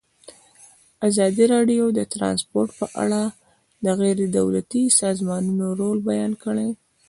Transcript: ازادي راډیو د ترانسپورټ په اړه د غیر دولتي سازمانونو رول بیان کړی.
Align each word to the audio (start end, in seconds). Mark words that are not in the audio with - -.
ازادي 1.07 1.45
راډیو 1.53 1.85
د 1.93 1.99
ترانسپورټ 2.13 2.69
په 2.79 2.85
اړه 3.03 3.21
د 3.83 3.87
غیر 3.99 4.19
دولتي 4.37 4.83
سازمانونو 5.01 5.65
رول 5.81 5.97
بیان 6.09 6.31
کړی. 6.43 6.69